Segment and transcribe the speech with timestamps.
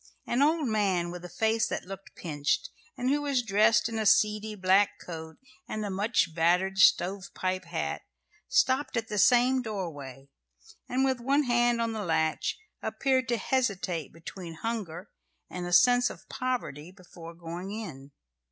[0.25, 4.05] An old man, with a face that looked pinched, and who was dressed in a
[4.07, 8.01] seedy black coat and a much battered stovepipe hat,
[8.47, 10.31] stopped at the same doorway,
[10.89, 15.11] and, with one hand on the latch, appeared to hesitate between hunger
[15.51, 18.09] and a sense of poverty before going in.